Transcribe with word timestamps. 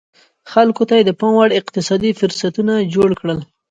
خلکو 0.51 0.83
ته 0.89 0.93
یې 0.97 1.03
د 1.05 1.11
پام 1.19 1.33
وړ 1.37 1.49
اقتصادي 1.59 2.11
فرصتونه 2.19 2.73
جوړ 2.95 3.09
کړل 3.19 3.39